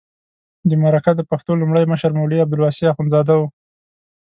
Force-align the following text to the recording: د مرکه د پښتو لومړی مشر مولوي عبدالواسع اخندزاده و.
د 0.69 0.71
مرکه 0.83 1.11
د 1.15 1.21
پښتو 1.29 1.51
لومړی 1.61 1.83
مشر 1.91 2.11
مولوي 2.17 2.39
عبدالواسع 2.43 2.85
اخندزاده 2.89 3.35
و. 3.37 3.41